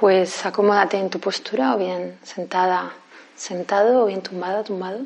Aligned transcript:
Pues 0.00 0.46
acomódate 0.46 0.96
en 0.96 1.10
tu 1.10 1.20
postura 1.20 1.74
o 1.74 1.78
bien 1.78 2.18
sentada, 2.22 2.90
sentado 3.36 4.02
o 4.02 4.06
bien 4.06 4.22
tumbada, 4.22 4.64
tumbado. 4.64 5.00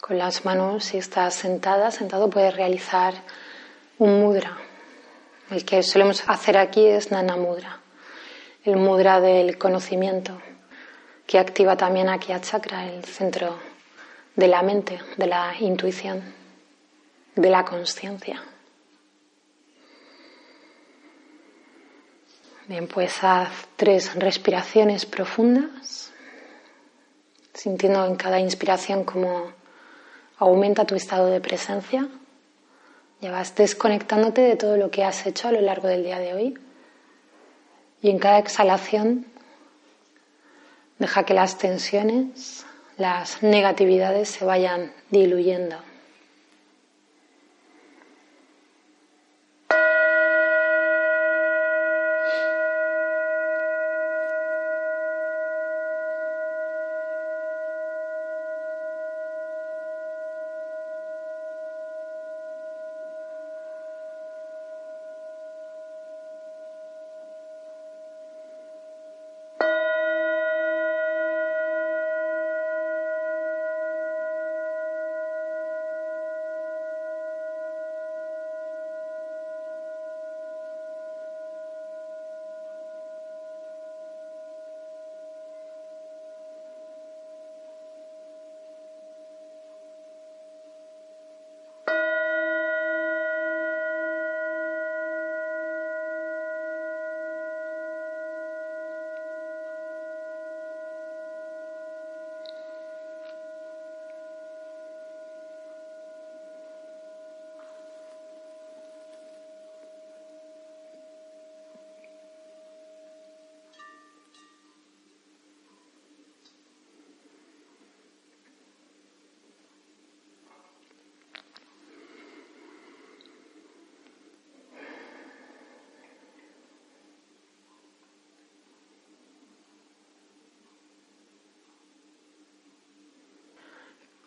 Con 0.00 0.16
las 0.16 0.46
manos, 0.46 0.84
si 0.84 0.96
estás 0.96 1.34
sentada, 1.34 1.90
sentado, 1.90 2.30
puedes 2.30 2.56
realizar 2.56 3.12
un 3.98 4.22
mudra. 4.22 4.56
El 5.50 5.66
que 5.66 5.82
solemos 5.82 6.24
hacer 6.28 6.56
aquí 6.56 6.86
es 6.86 7.10
Nana 7.10 7.36
Mudra, 7.36 7.80
el 8.64 8.76
mudra 8.76 9.20
del 9.20 9.58
conocimiento, 9.58 10.40
que 11.26 11.38
activa 11.38 11.76
también 11.76 12.08
aquí 12.08 12.32
a 12.32 12.40
chakra, 12.40 12.86
el 12.86 13.04
centro 13.04 13.58
de 14.34 14.48
la 14.48 14.62
mente, 14.62 15.00
de 15.16 15.26
la 15.26 15.54
intuición, 15.58 16.22
de 17.34 17.50
la 17.50 17.64
conciencia. 17.64 18.42
Bien, 22.68 22.88
pues 22.88 23.22
haz 23.22 23.68
tres 23.76 24.14
respiraciones 24.14 25.06
profundas, 25.06 26.12
sintiendo 27.54 28.04
en 28.04 28.16
cada 28.16 28.40
inspiración 28.40 29.04
como 29.04 29.54
Aumenta 30.38 30.84
tu 30.84 30.94
estado 30.94 31.28
de 31.28 31.40
presencia. 31.40 32.08
Ya 33.22 33.30
vas 33.30 33.54
desconectándote 33.54 34.42
de 34.42 34.56
todo 34.56 34.76
lo 34.76 34.90
que 34.90 35.02
has 35.02 35.24
hecho 35.26 35.48
a 35.48 35.52
lo 35.52 35.62
largo 35.62 35.88
del 35.88 36.04
día 36.04 36.18
de 36.18 36.34
hoy. 36.34 36.58
Y 38.02 38.10
en 38.10 38.18
cada 38.18 38.38
exhalación 38.38 39.24
deja 40.98 41.24
que 41.24 41.34
las 41.34 41.58
tensiones, 41.58 42.64
las 42.96 43.42
negatividades 43.42 44.28
se 44.28 44.44
vayan 44.44 44.92
diluyendo. 45.10 45.76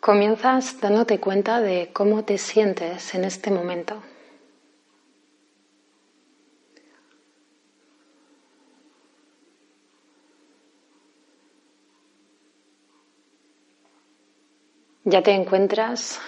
Comienzas 0.00 0.80
dándote 0.80 1.20
cuenta 1.20 1.60
de 1.60 1.90
cómo 1.92 2.24
te 2.24 2.38
sientes 2.38 3.14
en 3.14 3.24
este 3.24 3.50
momento. 3.50 4.02
Ya 15.04 15.22
te 15.22 15.32
encuentras 15.32 16.18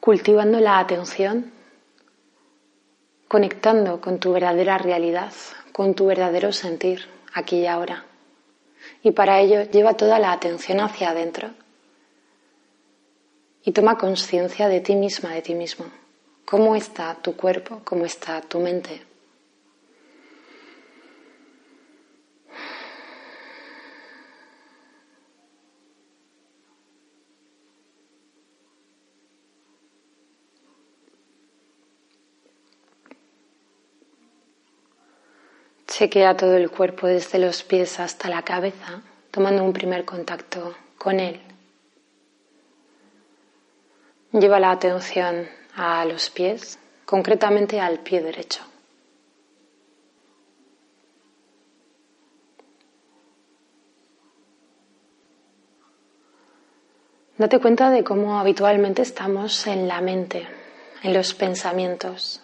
cultivando 0.00 0.60
la 0.60 0.78
atención, 0.78 1.52
conectando 3.28 4.00
con 4.00 4.18
tu 4.18 4.32
verdadera 4.32 4.78
realidad, 4.78 5.32
con 5.72 5.92
tu 5.92 6.06
verdadero 6.06 6.52
sentir 6.52 7.06
aquí 7.34 7.58
y 7.58 7.66
ahora. 7.66 8.13
Y 9.04 9.12
para 9.12 9.38
ello 9.38 9.62
lleva 9.70 9.94
toda 9.94 10.18
la 10.18 10.32
atención 10.32 10.80
hacia 10.80 11.10
adentro 11.10 11.50
y 13.62 13.70
toma 13.72 13.98
conciencia 13.98 14.66
de 14.66 14.80
ti 14.80 14.96
misma, 14.96 15.34
de 15.34 15.42
ti 15.42 15.54
mismo. 15.54 15.84
¿Cómo 16.46 16.74
está 16.74 17.14
tu 17.14 17.36
cuerpo? 17.36 17.82
¿Cómo 17.84 18.06
está 18.06 18.40
tu 18.40 18.60
mente? 18.60 19.02
Chequea 35.96 36.36
todo 36.36 36.56
el 36.56 36.72
cuerpo 36.72 37.06
desde 37.06 37.38
los 37.38 37.62
pies 37.62 38.00
hasta 38.00 38.28
la 38.28 38.42
cabeza, 38.42 39.00
tomando 39.30 39.62
un 39.62 39.72
primer 39.72 40.04
contacto 40.04 40.74
con 40.98 41.20
él. 41.20 41.40
Lleva 44.32 44.58
la 44.58 44.72
atención 44.72 45.48
a 45.76 46.04
los 46.04 46.30
pies, 46.30 46.80
concretamente 47.04 47.78
al 47.78 48.00
pie 48.00 48.22
derecho. 48.22 48.64
Date 57.38 57.60
cuenta 57.60 57.90
de 57.90 58.02
cómo 58.02 58.40
habitualmente 58.40 59.02
estamos 59.02 59.68
en 59.68 59.86
la 59.86 60.00
mente, 60.00 60.44
en 61.04 61.14
los 61.14 61.34
pensamientos, 61.34 62.43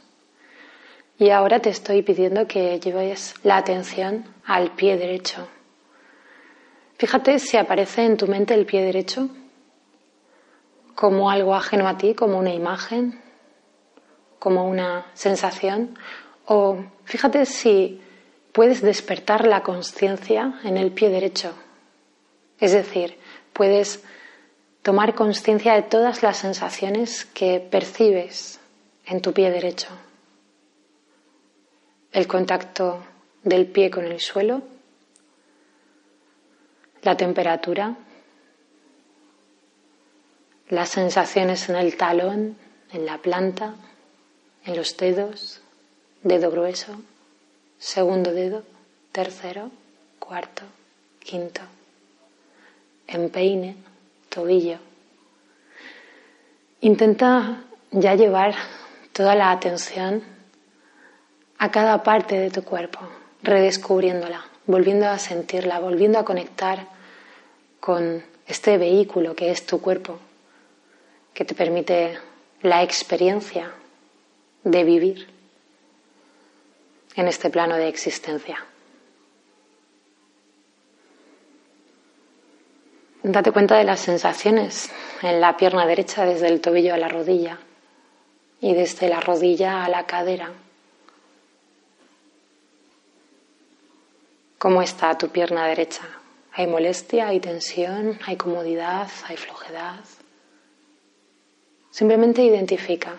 y 1.21 1.29
ahora 1.29 1.61
te 1.61 1.69
estoy 1.69 2.01
pidiendo 2.01 2.47
que 2.47 2.81
lleves 2.81 3.35
la 3.43 3.59
atención 3.59 4.25
al 4.47 4.71
pie 4.71 4.97
derecho. 4.97 5.47
Fíjate 6.97 7.39
si 7.39 7.59
aparece 7.59 8.07
en 8.07 8.17
tu 8.17 8.27
mente 8.27 8.55
el 8.55 8.65
pie 8.65 8.83
derecho 8.83 9.29
como 10.95 11.31
algo 11.31 11.55
ajeno 11.55 11.87
a 11.87 11.99
ti, 11.99 12.15
como 12.15 12.39
una 12.39 12.55
imagen, 12.55 13.21
como 14.39 14.67
una 14.67 15.09
sensación. 15.13 15.99
O 16.47 16.79
fíjate 17.05 17.45
si 17.45 18.01
puedes 18.53 18.81
despertar 18.81 19.47
la 19.47 19.63
conciencia 19.63 20.59
en 20.65 20.79
el 20.79 20.91
pie 20.91 21.11
derecho. 21.11 21.53
Es 22.59 22.73
decir, 22.73 23.19
puedes 23.53 24.03
tomar 24.81 25.15
conciencia 25.15 25.75
de 25.75 25.83
todas 25.83 26.23
las 26.23 26.39
sensaciones 26.39 27.27
que 27.27 27.61
percibes 27.61 28.59
en 29.05 29.21
tu 29.21 29.35
pie 29.35 29.51
derecho 29.51 29.89
el 32.13 32.27
contacto 32.27 33.03
del 33.43 33.67
pie 33.67 33.91
con 33.91 34.05
el 34.05 34.21
suelo, 34.21 34.63
la 37.03 37.17
temperatura, 37.17 37.97
las 40.69 40.89
sensaciones 40.91 41.69
en 41.69 41.77
el 41.77 41.97
talón, 41.97 42.57
en 42.93 43.07
la 43.07 43.19
planta, 43.19 43.75
en 44.65 44.77
los 44.77 44.97
dedos, 44.97 45.61
dedo 46.23 46.51
grueso, 46.51 47.01
segundo 47.79 48.33
dedo, 48.33 48.63
tercero, 49.13 49.71
cuarto, 50.19 50.63
quinto, 51.21 51.63
empeine, 53.07 53.77
tobillo. 54.29 54.79
Intenta 56.83 57.65
ya 57.91 58.15
llevar 58.15 58.55
toda 59.13 59.35
la 59.35 59.51
atención 59.51 60.23
a 61.61 61.71
cada 61.71 62.03
parte 62.03 62.39
de 62.39 62.51
tu 62.51 62.65
cuerpo, 62.65 63.01
redescubriéndola, 63.43 64.47
volviendo 64.65 65.07
a 65.07 65.19
sentirla, 65.19 65.79
volviendo 65.79 66.19
a 66.19 66.25
conectar 66.25 66.87
con 67.81 68.25
este 68.47 68.79
vehículo 68.79 69.37
que 69.37 69.51
es 69.51 69.67
tu 69.67 69.79
cuerpo, 69.79 70.19
que 71.35 71.45
te 71.45 71.55
permite 71.55 72.19
la 72.63 72.83
experiencia 72.83 73.71
de 74.65 74.85
vivir 74.85 75.29
en 77.15 77.29
este 77.29 77.51
plano 77.51 77.77
de 77.77 77.89
existencia. 77.89 78.65
Date 83.23 83.53
cuenta 83.53 83.77
de 83.77 83.85
las 83.85 84.01
sensaciones 84.01 84.91
en 85.21 85.43
la 85.43 85.59
pierna 85.59 85.85
derecha 85.85 86.25
desde 86.25 86.49
el 86.49 86.63
tobillo 86.63 86.95
a 86.95 86.97
la 86.97 87.09
rodilla 87.09 87.59
y 88.63 88.73
desde 88.73 89.11
la 89.11 89.21
rodilla 89.21 89.85
a 89.85 89.91
la 89.91 90.07
cadera. 90.07 90.51
¿Cómo 94.61 94.83
está 94.83 95.17
tu 95.17 95.31
pierna 95.31 95.67
derecha? 95.69 96.03
¿Hay 96.53 96.67
molestia? 96.67 97.29
¿Hay 97.29 97.41
tensión? 97.41 98.19
¿Hay 98.27 98.37
comodidad? 98.37 99.09
¿Hay 99.27 99.39
flojedad? 99.39 100.05
Simplemente 101.91 102.43
identifica 102.43 103.15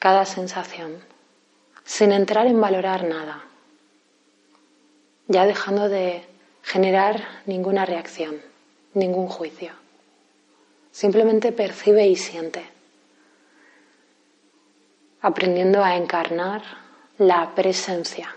cada 0.00 0.26
sensación 0.26 0.98
sin 1.84 2.10
entrar 2.10 2.48
en 2.48 2.60
valorar 2.60 3.04
nada, 3.04 3.44
ya 5.28 5.46
dejando 5.46 5.88
de 5.88 6.24
generar 6.64 7.22
ninguna 7.46 7.86
reacción, 7.86 8.42
ningún 8.94 9.28
juicio. 9.28 9.74
Simplemente 10.90 11.52
percibe 11.52 12.04
y 12.08 12.16
siente, 12.16 12.64
aprendiendo 15.20 15.84
a 15.84 15.94
encarnar 15.94 16.64
la 17.16 17.54
presencia. 17.54 18.34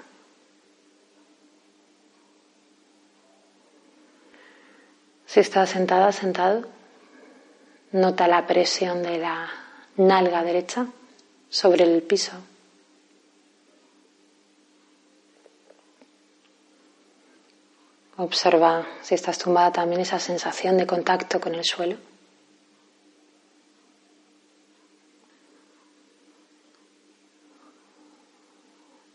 Si 5.33 5.39
estás 5.39 5.71
sentada, 5.71 6.11
sentado, 6.11 6.61
nota 7.91 8.27
la 8.27 8.45
presión 8.45 9.01
de 9.01 9.17
la 9.17 9.49
nalga 9.97 10.43
derecha 10.43 10.85
sobre 11.49 11.85
el 11.85 12.03
piso. 12.03 12.33
Observa 18.17 18.85
si 19.01 19.15
estás 19.15 19.39
tumbada 19.39 19.71
también 19.71 20.01
esa 20.01 20.19
sensación 20.19 20.77
de 20.77 20.85
contacto 20.85 21.41
con 21.41 21.55
el 21.55 21.63
suelo. 21.63 21.97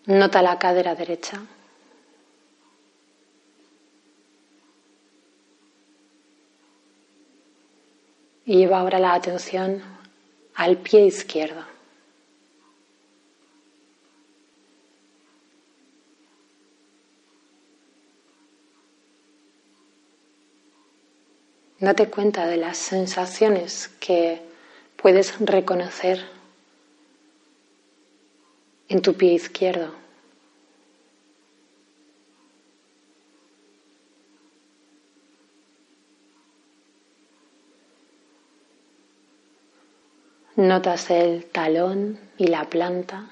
Nota 0.06 0.42
la 0.42 0.58
cadera 0.58 0.96
derecha. 0.96 1.40
Y 8.48 8.56
lleva 8.56 8.80
ahora 8.80 8.98
la 8.98 9.12
atención 9.12 9.82
al 10.54 10.78
pie 10.78 11.04
izquierdo. 11.04 11.62
Date 21.78 22.08
cuenta 22.08 22.46
de 22.46 22.56
las 22.56 22.78
sensaciones 22.78 23.88
que 24.00 24.40
puedes 24.96 25.38
reconocer 25.40 26.24
en 28.88 29.02
tu 29.02 29.12
pie 29.12 29.34
izquierdo. 29.34 30.07
Notas 40.58 41.08
el 41.10 41.44
talón 41.44 42.18
y 42.36 42.48
la 42.48 42.64
planta, 42.64 43.28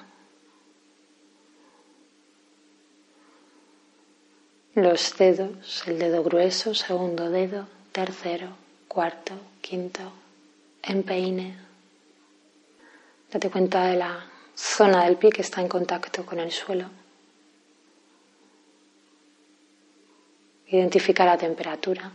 los 4.75 5.17
dedos, 5.17 5.85
el 5.87 5.99
dedo 5.99 6.23
grueso, 6.23 6.73
segundo 6.73 7.29
dedo, 7.29 7.67
tercero, 7.91 8.47
cuarto, 8.87 9.33
quinto, 9.59 10.09
empeine. 10.81 11.57
Date 13.29 13.49
cuenta 13.49 13.87
de 13.87 13.97
la 13.97 14.25
zona 14.55 15.03
del 15.03 15.17
pie 15.17 15.31
que 15.31 15.41
está 15.41 15.59
en 15.59 15.67
contacto 15.67 16.25
con 16.25 16.39
el 16.39 16.53
suelo. 16.53 16.89
Identifica 20.67 21.25
la 21.25 21.37
temperatura. 21.37 22.09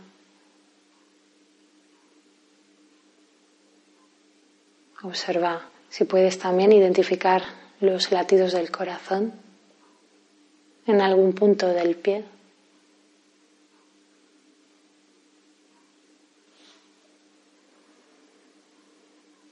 Observa 5.03 5.67
si 5.89 6.05
puedes 6.05 6.39
también 6.39 6.71
identificar 6.71 7.43
los 7.81 8.11
latidos 8.11 8.53
del 8.53 8.71
corazón 8.71 9.33
en 10.87 11.01
algún 11.01 11.33
punto 11.33 11.67
del 11.67 11.95
pie. 11.95 12.23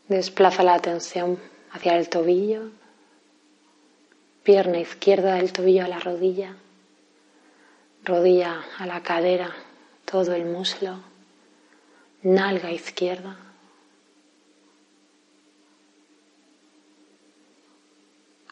Desplaza 0.07 0.63
la 0.63 0.73
atención 0.73 1.37
hacia 1.71 1.97
el 1.97 2.07
tobillo, 2.07 2.69
pierna 4.43 4.79
izquierda 4.79 5.35
del 5.35 5.51
tobillo 5.51 5.83
a 5.83 5.89
la 5.89 5.99
rodilla, 5.99 6.55
rodilla 8.03 8.63
a 8.77 8.85
la 8.85 9.03
cadera, 9.03 9.53
todo 10.05 10.33
el 10.33 10.45
muslo, 10.45 10.99
nalga 12.23 12.71
izquierda. 12.71 13.50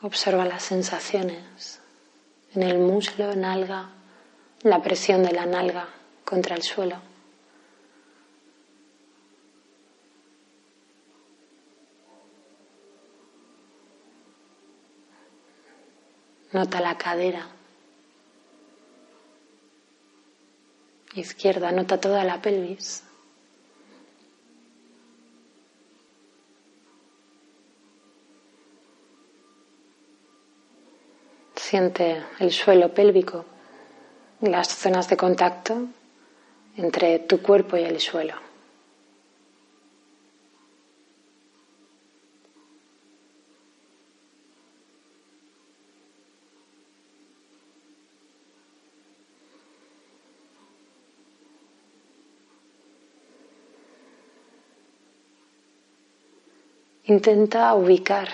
Observa 0.02 0.46
las 0.46 0.64
sensaciones 0.64 1.82
en 2.54 2.64
el 2.64 2.80
muslo, 2.80 3.36
nalga, 3.36 3.90
la 4.62 4.82
presión 4.82 5.24
de 5.24 5.34
la 5.34 5.46
nalga 5.46 5.90
contra 6.24 6.56
el 6.56 6.64
suelo. 6.64 7.02
Nota 16.54 16.80
la 16.80 16.98
cadera. 16.98 17.48
Izquierda, 21.14 21.72
nota 21.72 22.00
toda 22.00 22.24
la 22.24 22.42
pelvis. 22.42 23.04
Siente 31.70 32.24
el 32.40 32.52
suelo 32.52 32.96
pélvico, 32.96 33.46
las 34.42 34.70
zonas 34.70 35.08
de 35.08 35.16
contacto 35.16 35.86
entre 36.78 37.20
tu 37.20 37.44
cuerpo 37.44 37.78
y 37.78 37.84
el 37.84 38.00
suelo. 38.00 38.34
Intenta 57.04 57.76
ubicar, 57.76 58.30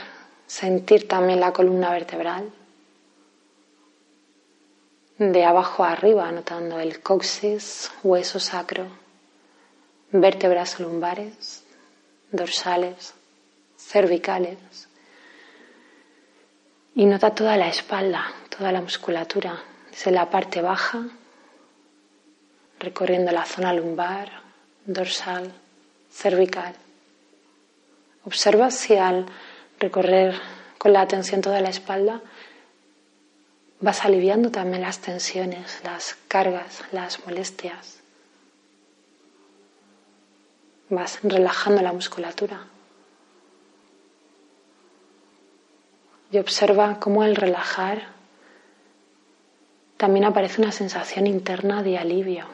sentir 0.48 1.10
también 1.10 1.42
la 1.42 1.52
columna 1.52 1.92
vertebral. 1.92 2.50
De 5.18 5.46
abajo 5.46 5.84
a 5.84 5.92
arriba, 5.94 6.32
notando 6.32 6.80
el 6.80 7.02
coxis, 7.02 7.92
hueso 8.04 8.40
sacro, 8.40 8.88
vértebras 10.12 10.80
lumbares, 10.80 11.64
dorsales, 12.32 13.14
cervicales. 13.78 14.90
Y 16.96 17.06
nota 17.06 17.34
toda 17.34 17.56
la 17.56 17.70
espalda, 17.70 18.26
toda 18.50 18.72
la 18.72 18.82
musculatura, 18.82 19.64
desde 19.90 20.12
la 20.12 20.30
parte 20.30 20.62
baja 20.62 21.06
recorriendo 22.80 23.32
la 23.32 23.46
zona 23.46 23.74
lumbar, 23.74 24.30
dorsal, 24.86 25.52
cervical. 26.12 26.76
Observa 28.26 28.72
si 28.72 28.96
al 28.96 29.26
recorrer 29.80 30.36
con 30.78 30.94
la 30.94 31.02
atención 31.02 31.42
toda 31.42 31.62
la 31.62 31.70
espalda 31.70 32.22
vas 33.86 34.04
aliviando 34.04 34.50
también 34.50 34.82
las 34.82 34.98
tensiones, 34.98 35.80
las 35.84 36.18
cargas, 36.28 36.84
las 36.92 37.24
molestias. 37.24 38.00
Vas 40.90 41.20
relajando 41.22 41.84
la 41.84 41.94
musculatura. 41.94 42.66
Y 46.32 46.40
observa 46.40 47.00
cómo 47.00 47.22
al 47.22 47.36
relajar 47.36 48.08
también 49.98 50.26
aparece 50.26 50.64
una 50.64 50.72
sensación 50.72 51.28
interna 51.28 51.84
de 51.84 52.00
alivio, 52.00 52.48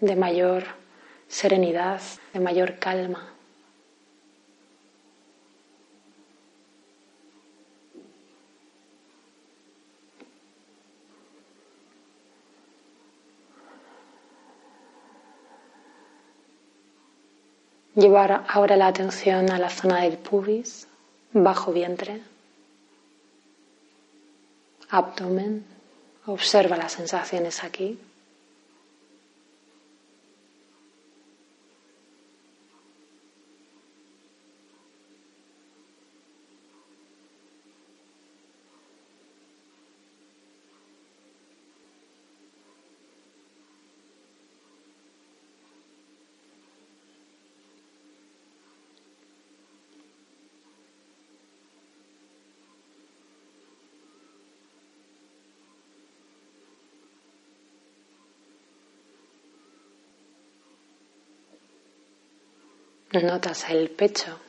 de 0.00 0.16
mayor 0.16 0.64
serenidad, 1.28 2.00
de 2.32 2.40
mayor 2.40 2.80
calma. 2.80 3.33
Llevar 17.94 18.44
ahora 18.48 18.76
la 18.76 18.88
atención 18.88 19.50
a 19.50 19.58
la 19.58 19.70
zona 19.70 20.02
del 20.02 20.18
pubis, 20.18 20.88
bajo 21.32 21.72
vientre, 21.72 22.20
abdomen. 24.90 25.64
Observa 26.26 26.76
las 26.76 26.92
sensaciones 26.92 27.62
aquí. 27.62 27.98
Notas 63.22 63.70
el 63.70 63.90
pecho. 63.90 64.40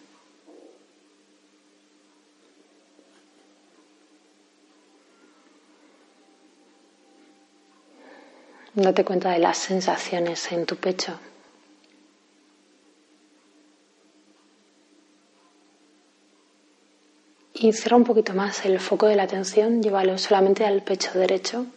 Date 8.73 9.05
cuenta 9.05 9.31
de 9.31 9.39
las 9.39 9.57
sensaciones 9.59 10.51
en 10.51 10.65
tu 10.65 10.75
pecho. 10.77 11.19
Y 17.53 17.71
cierra 17.71 17.97
un 17.97 18.03
poquito 18.03 18.33
más 18.33 18.65
el 18.65 18.79
foco 18.79 19.05
de 19.05 19.15
la 19.15 19.23
atención, 19.23 19.81
llévalo 19.81 20.17
solamente 20.17 20.65
al 20.65 20.83
pecho 20.83 21.11
derecho. 21.17 21.67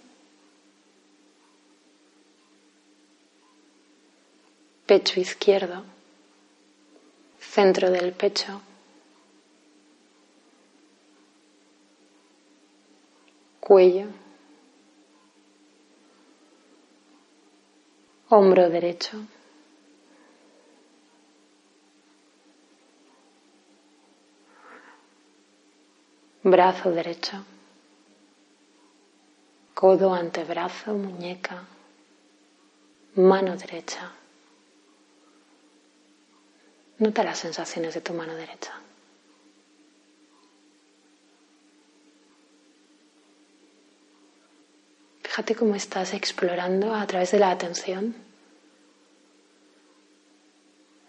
Pecho 4.87 5.21
izquierdo 5.21 5.98
centro 7.59 7.91
del 7.91 8.13
pecho, 8.13 8.61
cuello, 13.59 14.07
hombro 18.29 18.69
derecho. 18.71 19.27
Brazo 26.45 26.93
derecho, 26.93 27.45
codo, 29.75 30.15
antebrazo, 30.15 30.95
muñeca, 30.95 31.65
mano 33.17 33.57
derecha. 33.57 34.18
Nota 36.99 37.23
las 37.23 37.39
sensaciones 37.39 37.95
de 37.95 38.01
tu 38.01 38.13
mano 38.13 38.35
derecha. 38.35 38.73
Fíjate 45.23 45.55
cómo 45.55 45.77
estás 45.77 46.15
explorando 46.15 46.93
a 46.95 47.07
través 47.07 47.31
de 47.31 47.39
la 47.39 47.53
atención 47.53 48.17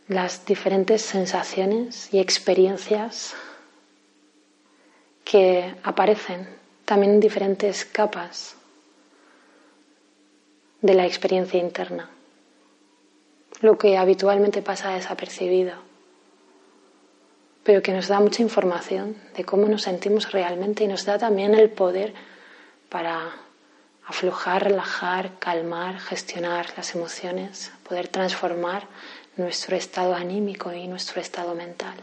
las 0.07 0.45
diferentes 0.45 1.01
sensaciones 1.01 2.13
y 2.13 2.19
experiencias 2.19 3.33
que 5.23 5.75
aparecen 5.83 6.47
también 6.85 7.13
en 7.13 7.19
diferentes 7.19 7.85
capas 7.85 8.55
de 10.81 10.93
la 10.93 11.07
experiencia 11.07 11.59
interna 11.59 12.09
lo 13.61 13.77
que 13.77 13.97
habitualmente 13.97 14.61
pasa 14.61 14.93
desapercibido, 14.93 15.73
pero 17.63 17.81
que 17.81 17.91
nos 17.91 18.07
da 18.07 18.19
mucha 18.19 18.41
información 18.41 19.15
de 19.35 19.43
cómo 19.43 19.67
nos 19.67 19.83
sentimos 19.83 20.31
realmente 20.31 20.83
y 20.83 20.87
nos 20.87 21.05
da 21.05 21.17
también 21.17 21.53
el 21.53 21.69
poder 21.69 22.13
para 22.89 23.31
aflojar, 24.05 24.63
relajar, 24.63 25.37
calmar, 25.37 25.99
gestionar 25.99 26.67
las 26.75 26.95
emociones, 26.95 27.71
poder 27.87 28.07
transformar 28.07 28.87
nuestro 29.35 29.75
estado 29.75 30.15
anímico 30.15 30.73
y 30.73 30.87
nuestro 30.87 31.21
estado 31.21 31.53
mental. 31.53 31.95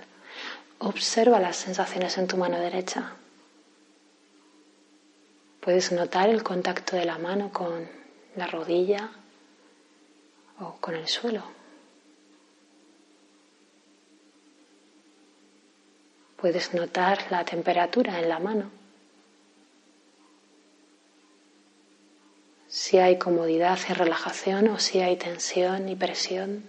Observa 0.78 1.40
las 1.40 1.56
sensaciones 1.56 2.16
en 2.18 2.28
tu 2.28 2.36
mano 2.36 2.60
derecha. 2.60 3.12
Puedes 5.60 5.90
notar 5.90 6.28
el 6.28 6.44
contacto 6.44 6.94
de 6.94 7.06
la 7.06 7.18
mano 7.18 7.50
con 7.52 7.88
la 8.36 8.46
rodilla, 8.46 9.10
o 10.60 10.76
con 10.80 10.94
el 10.94 11.06
suelo. 11.08 11.42
Puedes 16.36 16.75
notar 16.75 17.30
la 17.30 17.44
temperatura 17.44 18.20
en 18.20 18.28
la 18.28 18.38
mano. 18.38 18.70
Si 22.68 22.98
hay 22.98 23.18
comodidad 23.18 23.78
y 23.88 23.92
relajación 23.92 24.68
o 24.68 24.78
si 24.78 25.00
hay 25.00 25.16
tensión 25.16 25.88
y 25.88 25.96
presión. 25.96 26.64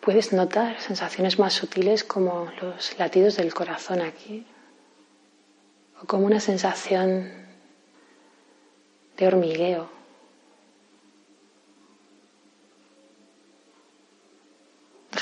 Puedes 0.00 0.32
notar 0.32 0.80
sensaciones 0.80 1.38
más 1.38 1.54
sutiles 1.54 2.04
como 2.04 2.50
los 2.60 2.98
latidos 2.98 3.36
del 3.36 3.54
corazón 3.54 4.00
aquí 4.00 4.44
o 6.02 6.06
como 6.06 6.26
una 6.26 6.40
sensación 6.40 7.32
de 9.16 9.26
hormigueo 9.26 10.01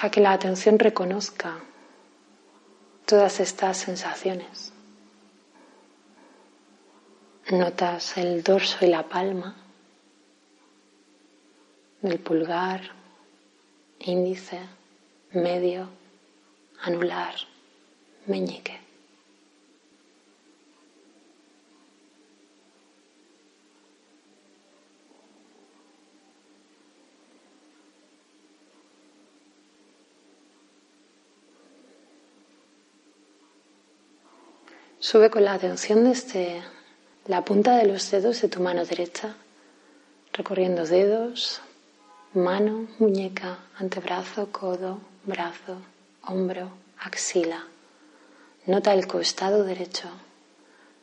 Que 0.09 0.21
la 0.21 0.33
atención 0.33 0.79
reconozca 0.79 1.59
todas 3.07 3.39
estas 3.39 3.77
sensaciones. 3.77 4.73
Notas 7.51 8.17
el 8.17 8.43
dorso 8.43 8.79
y 8.85 8.89
la 8.89 9.09
palma 9.09 9.55
del 12.01 12.19
pulgar, 12.19 12.81
índice, 14.01 14.59
medio, 15.33 15.89
anular, 16.83 17.35
meñique. 18.27 18.80
Sube 35.03 35.31
con 35.31 35.47
la 35.47 35.55
atención 35.55 36.05
desde 36.05 36.63
la 37.25 37.43
punta 37.43 37.79
de 37.79 37.87
los 37.87 38.11
dedos 38.11 38.43
de 38.43 38.49
tu 38.49 38.61
mano 38.61 38.85
derecha, 38.85 39.35
recorriendo 40.31 40.85
dedos, 40.85 41.63
mano, 42.35 42.87
muñeca, 42.99 43.61
antebrazo, 43.79 44.53
codo, 44.53 45.01
brazo, 45.25 45.79
hombro, 46.27 46.69
axila. 46.99 47.65
Nota 48.67 48.93
el 48.93 49.07
costado 49.07 49.65
derecho 49.65 50.11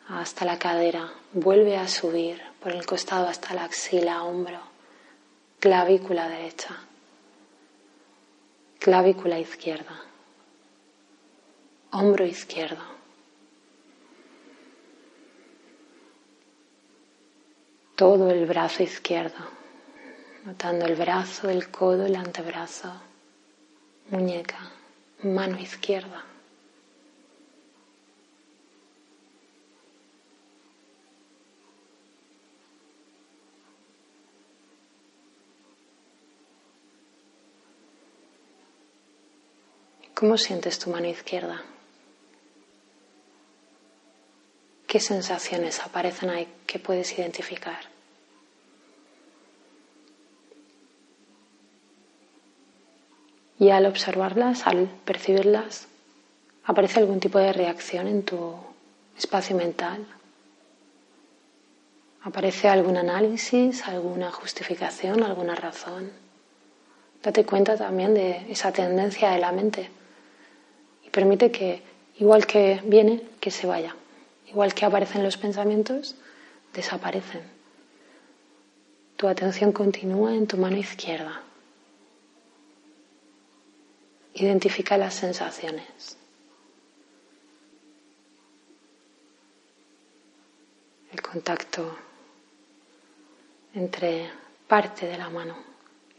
hasta 0.08 0.46
la 0.46 0.60
cadera, 0.60 1.12
vuelve 1.34 1.76
a 1.76 1.88
subir 1.88 2.40
por 2.62 2.74
el 2.74 2.86
costado 2.86 3.28
hasta 3.28 3.56
la 3.56 3.64
axila, 3.64 4.26
hombro, 4.26 4.60
clavícula 5.60 6.30
derecha, 6.30 6.78
clavícula 8.78 9.40
izquierda, 9.40 10.00
hombro 11.90 12.28
izquierdo. 12.28 12.97
Todo 17.98 18.30
el 18.30 18.46
brazo 18.46 18.84
izquierdo, 18.84 19.40
notando 20.46 20.86
el 20.86 20.96
brazo, 20.96 21.50
el 21.50 21.72
codo, 21.72 22.06
el 22.06 22.16
antebrazo, 22.16 22.94
muñeca, 24.12 24.60
mano 25.24 25.58
izquierda. 25.58 26.24
¿Cómo 40.14 40.38
sientes 40.38 40.78
tu 40.78 40.92
mano 40.92 41.08
izquierda? 41.08 41.64
¿Qué 44.88 45.00
sensaciones 45.00 45.80
aparecen 45.82 46.30
ahí 46.30 46.48
que 46.66 46.80
puedes 46.80 47.18
identificar? 47.18 47.80
Y 53.60 53.70
al 53.70 53.86
observarlas, 53.86 54.66
al 54.66 54.88
percibirlas, 55.04 55.88
¿aparece 56.64 57.00
algún 57.00 57.20
tipo 57.20 57.38
de 57.38 57.54
reacción 57.54 58.08
en 58.08 58.24
tu 58.24 58.56
espacio 59.18 59.56
mental? 59.56 60.06
¿Aparece 62.24 62.70
algún 62.70 62.98
análisis, 62.98 63.88
alguna 63.88 64.32
justificación, 64.32 65.24
alguna 65.24 65.56
razón? 65.56 66.12
Date 67.22 67.46
cuenta 67.46 67.76
también 67.78 68.14
de 68.14 68.52
esa 68.52 68.72
tendencia 68.72 69.32
de 69.32 69.40
la 69.40 69.52
mente 69.52 69.90
permite 71.18 71.50
que, 71.50 71.82
igual 72.20 72.46
que 72.46 72.80
viene, 72.86 73.24
que 73.40 73.50
se 73.50 73.66
vaya. 73.66 73.96
Igual 74.48 74.74
que 74.74 74.86
aparecen 74.86 75.24
los 75.24 75.38
pensamientos, 75.38 76.16
desaparecen. 76.74 77.42
Tu 79.18 79.28
atención 79.28 79.72
continúa 79.72 80.34
en 80.34 80.48
tu 80.48 80.58
mano 80.58 80.78
izquierda. 80.78 81.42
Identifica 84.34 84.98
las 84.98 85.16
sensaciones. 85.16 86.18
El 91.12 91.22
contacto 91.22 91.98
entre 93.74 94.30
parte 94.68 95.08
de 95.08 95.18
la 95.18 95.30
mano. 95.30 95.56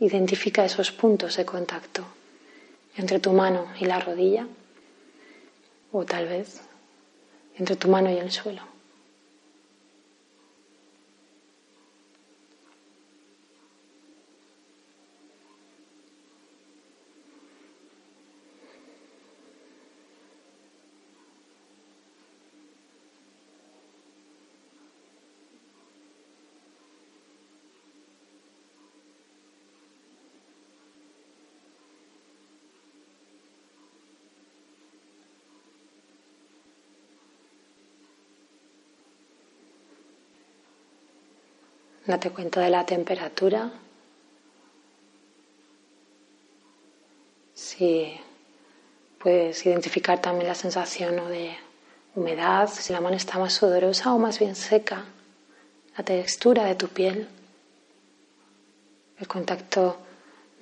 Identifica 0.00 0.64
esos 0.64 0.92
puntos 0.92 1.36
de 1.36 1.44
contacto 1.44 2.04
entre 2.96 3.18
tu 3.18 3.32
mano 3.32 3.68
y 3.78 3.84
la 3.84 4.00
rodilla 4.00 4.46
o 5.92 6.04
tal 6.04 6.26
vez 6.26 6.67
entre 7.58 7.76
tu 7.76 7.88
mano 7.88 8.10
y 8.10 8.18
el 8.18 8.30
suelo. 8.30 8.77
Date 42.08 42.30
cuenta 42.30 42.62
de 42.62 42.70
la 42.70 42.86
temperatura. 42.86 43.70
Si 47.52 48.18
puedes 49.18 49.66
identificar 49.66 50.18
también 50.18 50.48
la 50.48 50.54
sensación 50.54 51.16
de 51.28 51.54
humedad, 52.14 52.66
si 52.70 52.94
la 52.94 53.02
mano 53.02 53.14
está 53.14 53.38
más 53.38 53.52
sudorosa 53.52 54.14
o 54.14 54.18
más 54.18 54.38
bien 54.38 54.56
seca, 54.56 55.04
la 55.98 56.02
textura 56.02 56.64
de 56.64 56.76
tu 56.76 56.88
piel, 56.88 57.28
el 59.18 59.28
contacto 59.28 59.98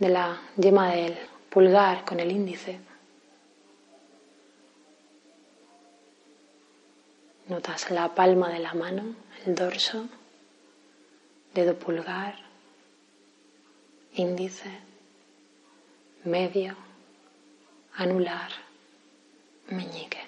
de 0.00 0.08
la 0.08 0.40
yema 0.56 0.90
del 0.90 1.16
pulgar 1.48 2.04
con 2.04 2.18
el 2.18 2.32
índice. 2.32 2.80
Notas 7.46 7.92
la 7.92 8.12
palma 8.16 8.48
de 8.48 8.58
la 8.58 8.74
mano, 8.74 9.14
el 9.46 9.54
dorso 9.54 10.08
dedo 11.56 11.74
pulgar, 11.74 12.34
índice, 14.12 14.70
medio, 16.24 16.76
anular, 17.96 18.50
meñique. 19.68 20.22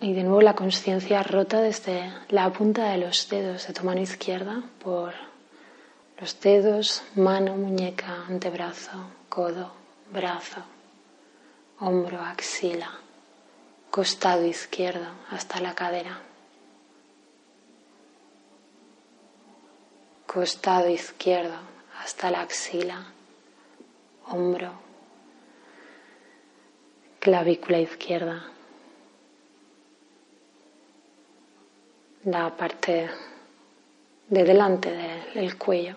Y 0.00 0.14
de 0.14 0.24
nuevo 0.24 0.40
la 0.40 0.56
conciencia 0.56 1.22
rota 1.22 1.60
desde 1.60 2.12
la 2.28 2.50
punta 2.52 2.90
de 2.90 2.98
los 2.98 3.28
dedos 3.28 3.68
de 3.68 3.72
tu 3.72 3.84
mano 3.84 4.00
izquierda 4.00 4.62
por 4.82 5.14
los 6.18 6.40
dedos, 6.40 7.02
mano, 7.14 7.54
muñeca, 7.54 8.24
antebrazo, 8.26 8.98
codo, 9.28 9.70
brazo, 10.10 10.62
hombro, 11.78 12.20
axila, 12.20 12.90
costado 13.90 14.44
izquierdo 14.44 15.06
hasta 15.30 15.60
la 15.60 15.74
cadera. 15.74 16.29
Costado 20.32 20.88
izquierdo 20.88 21.56
hasta 22.00 22.30
la 22.30 22.42
axila, 22.42 23.04
hombro, 24.28 24.70
clavícula 27.18 27.80
izquierda, 27.80 28.44
la 32.22 32.56
parte 32.56 33.10
de 34.28 34.44
delante 34.44 34.92
del 35.34 35.58
cuello. 35.58 35.96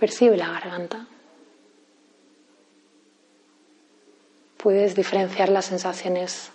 Percibe 0.00 0.36
la 0.36 0.48
garganta. 0.48 1.06
Puedes 4.56 4.96
diferenciar 4.96 5.50
las 5.50 5.66
sensaciones 5.66 6.50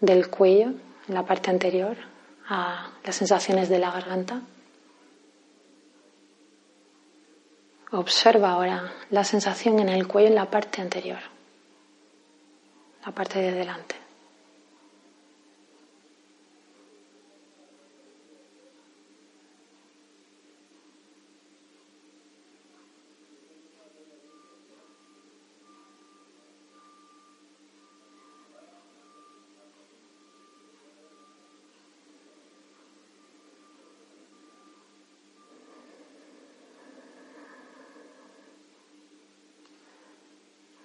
del 0.00 0.28
cuello 0.28 0.72
en 1.06 1.14
la 1.14 1.24
parte 1.24 1.50
anterior 1.50 2.15
a 2.48 2.90
las 3.04 3.16
sensaciones 3.16 3.68
de 3.68 3.78
la 3.78 3.90
garganta. 3.90 4.42
Observa 7.92 8.50
ahora 8.50 8.92
la 9.10 9.24
sensación 9.24 9.78
en 9.78 9.88
el 9.88 10.06
cuello 10.06 10.28
en 10.28 10.34
la 10.34 10.50
parte 10.50 10.82
anterior, 10.82 11.20
la 13.04 13.12
parte 13.12 13.40
de 13.40 13.52
delante. 13.52 14.05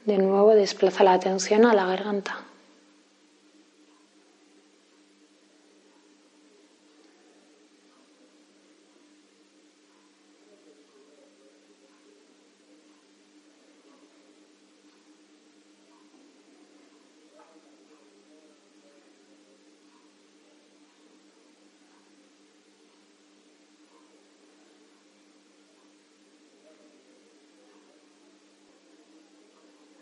De 0.05 0.17
nuevo 0.17 0.55
desplaza 0.55 1.03
la 1.03 1.13
atención 1.13 1.65
a 1.65 1.73
la 1.73 1.85
garganta. 1.85 2.39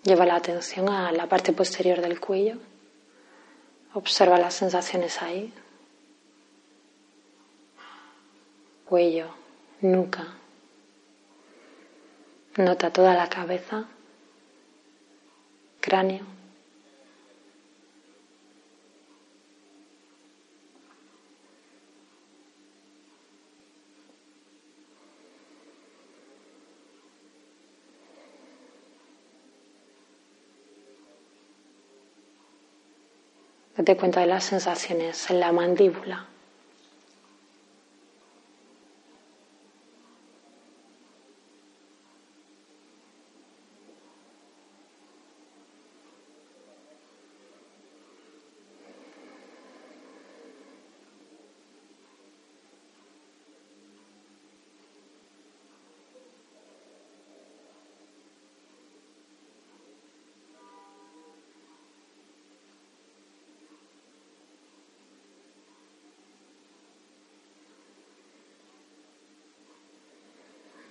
Lleva 0.10 0.26
la 0.26 0.38
atención 0.38 0.90
a 0.90 1.12
la 1.12 1.28
parte 1.28 1.54
posterior 1.54 2.02
del 2.02 2.20
cuello. 2.20 2.56
Observa 3.94 4.40
las 4.40 4.56
sensaciones 4.56 5.22
ahí. 5.22 5.54
Cuello, 8.86 9.28
nuca. 9.82 10.26
Nota 12.58 12.92
toda 12.92 13.14
la 13.14 13.30
cabeza, 13.30 13.86
cráneo. 15.80 16.39
Date 33.80 33.96
cuenta 33.96 34.20
de 34.20 34.26
las 34.26 34.44
sensaciones 34.44 35.30
en 35.30 35.40
la 35.40 35.54
mandíbula. 35.54 36.28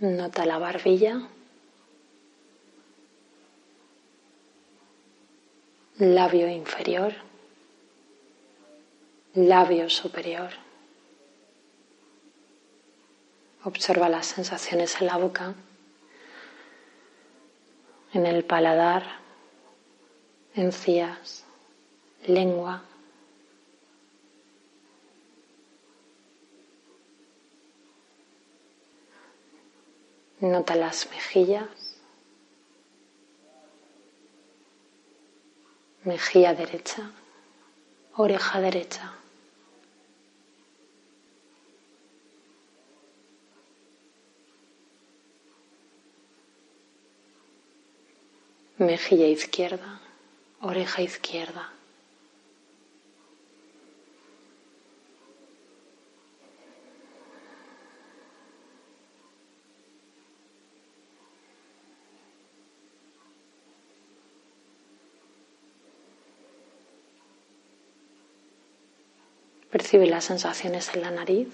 Nota 0.01 0.47
la 0.47 0.59
barbilla, 0.59 1.29
labio 5.99 6.49
inferior, 6.49 7.15
labio 9.35 9.91
superior. 9.91 10.51
Observa 13.65 14.09
las 14.09 14.27
sensaciones 14.27 15.01
en 15.01 15.09
la 15.09 15.17
boca, 15.17 15.55
en 18.13 18.25
el 18.25 18.45
paladar, 18.45 19.03
encías, 20.55 21.45
lengua. 22.25 22.88
Nota 30.41 30.77
las 30.77 31.11
mejillas, 31.11 31.99
mejilla 36.05 36.55
derecha, 36.55 37.11
oreja 38.15 38.61
derecha. 38.61 39.15
Mejilla 48.77 49.27
izquierda, 49.27 50.01
oreja 50.61 51.03
izquierda. 51.03 51.78
Percibe 69.89 70.07
las 70.07 70.25
sensaciones 70.25 70.95
en 70.95 71.01
la 71.01 71.11
nariz. 71.11 71.49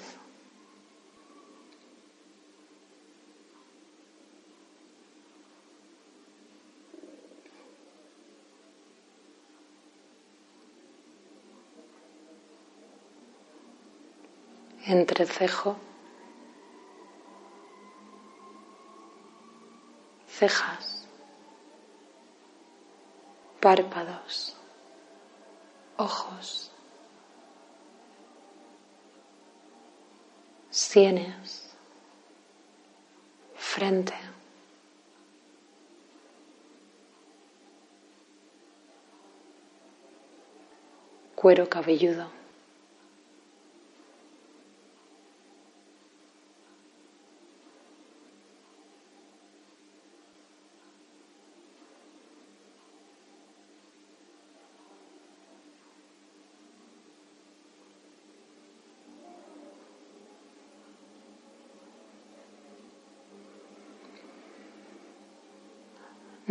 Entrecejo. 14.85 15.77
Cejas. 20.27 21.07
Párpados. 23.61 24.57
Ojos. 25.99 26.74
Sienes, 30.95 31.75
frente. 33.57 34.15
Cuero 41.35 41.69
cabelludo. 41.69 42.44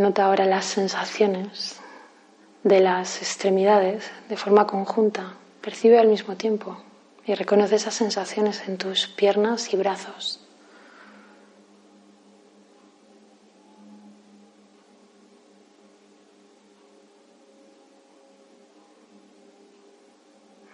Nota 0.03 0.25
ahora 0.25 0.43
las 0.43 0.65
sensaciones 0.65 1.79
de 2.61 2.81
las 2.81 3.21
extremidades 3.21 4.11
de 4.27 4.35
forma 4.35 4.67
conjunta. 4.67 5.35
Percibe 5.61 5.97
al 5.97 6.09
mismo 6.09 6.35
tiempo 6.35 6.75
y 7.25 7.33
reconoce 7.35 7.75
esas 7.75 7.93
sensaciones 7.93 8.67
en 8.67 8.77
tus 8.77 9.07
piernas 9.07 9.73
y 9.73 9.77
brazos. 9.77 10.45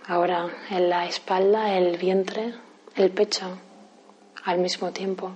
Ahora 0.07 0.49
en 0.71 0.89
la 0.89 1.05
espalda, 1.05 1.77
el 1.77 1.97
vientre, 1.97 2.55
el 2.95 3.11
pecho 3.11 3.45
al 4.43 4.57
mismo 4.57 4.89
tiempo. 4.89 5.33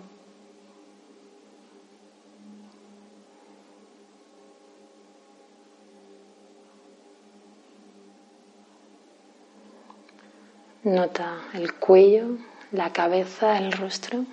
Nota 10.86 11.40
el 11.54 11.74
cuello, 11.76 12.26
la 12.74 12.92
cabeza, 12.92 13.58
el 13.58 13.72
rostro. 13.72 14.26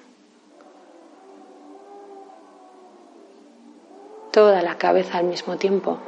Toda 4.33 4.61
la 4.61 4.77
cabeza 4.77 5.19
al 5.19 5.27
mismo 5.27 5.59
tiempo. 5.59 5.99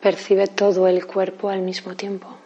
Percibe 0.00 0.46
todo 0.46 0.86
el 0.86 1.04
cuerpo 1.04 1.48
al 1.48 1.62
mismo 1.62 1.96
tiempo. 1.96 2.37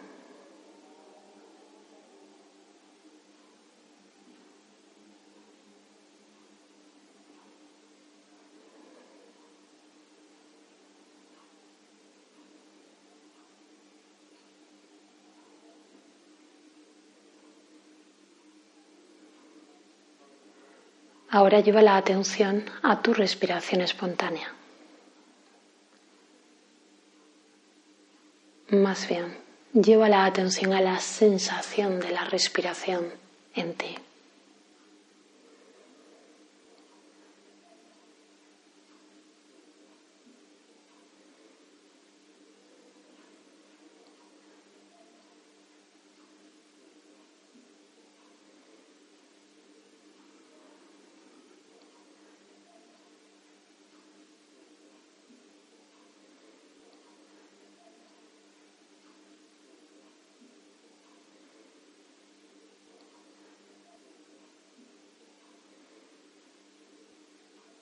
Ahora 21.35 21.59
lleva 21.59 21.81
la 21.81 21.97
atención 21.97 22.63
a 22.83 23.01
tu 23.01 23.13
respiración 23.13 23.81
espontánea. 23.81 24.53
Más 28.69 29.07
bien, 29.07 29.43
Lleva 29.73 30.07
la 30.07 30.25
atención 30.25 30.71
a 30.73 30.81
la 30.81 30.99
sensación 30.99 31.99
de 31.99 32.11
la 32.11 32.25
respiración 32.25 33.05
en 33.55 33.73
ti. 33.73 33.95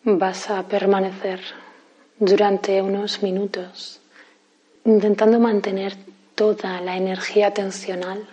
Vas 0.04 0.50
a 0.50 0.68
permanecer 0.68 1.40
durante 2.18 2.82
unos 2.82 3.22
minutos 3.22 4.02
intentando 4.84 5.40
mantener 5.40 5.96
toda 6.34 6.82
la 6.82 6.98
energía 6.98 7.48
atencional 7.50 8.28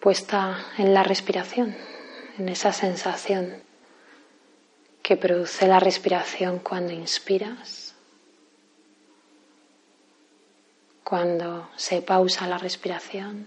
puesta 0.00 0.66
en 0.76 0.92
la 0.92 1.02
respiración, 1.02 1.74
en 2.36 2.50
esa 2.50 2.74
sensación 2.74 3.62
que 5.02 5.16
produce 5.16 5.66
la 5.66 5.80
respiración 5.80 6.58
cuando 6.58 6.92
inspiras, 6.92 7.94
cuando 11.02 11.70
se 11.76 12.02
pausa 12.02 12.46
la 12.46 12.58
respiración 12.58 13.46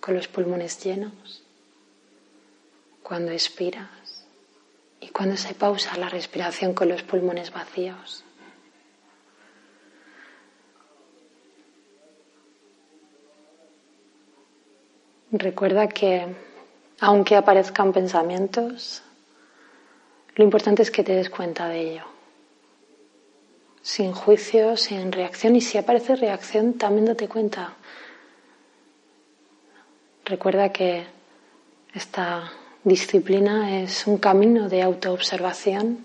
con 0.00 0.14
los 0.14 0.26
pulmones 0.26 0.82
llenos, 0.82 1.42
cuando 3.02 3.30
expiras 3.30 4.01
y 5.02 5.08
cuando 5.08 5.36
se 5.36 5.54
pausa 5.54 5.96
la 5.98 6.08
respiración 6.08 6.74
con 6.74 6.88
los 6.88 7.02
pulmones 7.02 7.50
vacíos. 7.50 8.24
Recuerda 15.32 15.88
que 15.88 16.26
aunque 17.00 17.34
aparezcan 17.34 17.92
pensamientos, 17.92 19.02
lo 20.36 20.44
importante 20.44 20.82
es 20.82 20.90
que 20.92 21.02
te 21.02 21.16
des 21.16 21.30
cuenta 21.30 21.68
de 21.68 21.80
ello. 21.80 22.04
Sin 23.82 24.12
juicio, 24.12 24.76
sin 24.76 25.10
reacción. 25.10 25.56
Y 25.56 25.60
si 25.60 25.78
aparece 25.78 26.14
reacción, 26.14 26.74
también 26.74 27.06
date 27.06 27.28
cuenta. 27.28 27.74
Recuerda 30.24 30.70
que 30.70 31.06
esta 31.92 32.52
Disciplina 32.84 33.80
es 33.80 34.08
un 34.08 34.18
camino 34.18 34.68
de 34.68 34.82
autoobservación, 34.82 36.04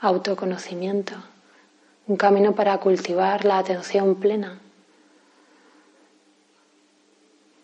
autoconocimiento, 0.00 1.14
un 2.08 2.16
camino 2.16 2.56
para 2.56 2.76
cultivar 2.78 3.44
la 3.44 3.58
atención 3.58 4.16
plena. 4.16 4.58